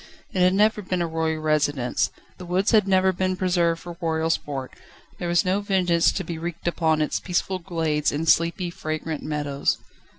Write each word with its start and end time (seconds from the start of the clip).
It 0.33 0.39
had 0.39 0.55
never 0.55 0.81
been 0.81 1.03
a 1.03 1.05
royal 1.05 1.37
residence, 1.41 2.09
the 2.39 2.45
woods 2.47 2.71
had 2.71 2.87
never 2.87 3.13
been 3.13 3.35
preserved 3.35 3.81
for 3.83 3.97
royal 4.01 4.31
sport: 4.31 4.73
there 5.19 5.27
was 5.27 5.45
no 5.45 5.59
vengeance 5.61 6.11
to 6.13 6.23
be 6.23 6.39
wreaked 6.39 6.67
upon 6.67 7.03
its 7.03 7.19
peaceful 7.19 7.59
glades 7.59 8.11
and 8.11 8.27
sleepy, 8.27 8.71
fragrant 8.71 9.21
meadows. 9.21 9.77